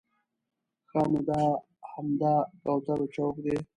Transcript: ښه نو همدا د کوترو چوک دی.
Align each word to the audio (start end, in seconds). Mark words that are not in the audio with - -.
ښه 0.89 1.01
نو 1.11 1.43
همدا 1.91 2.33
د 2.45 2.49
کوترو 2.63 3.05
چوک 3.15 3.35
دی. 3.45 3.57